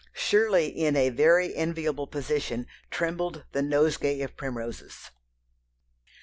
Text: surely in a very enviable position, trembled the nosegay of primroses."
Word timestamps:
surely 0.15 0.65
in 0.67 0.95
a 0.95 1.11
very 1.11 1.53
enviable 1.55 2.07
position, 2.07 2.65
trembled 2.89 3.43
the 3.51 3.61
nosegay 3.61 4.21
of 4.23 4.35
primroses." 4.35 5.11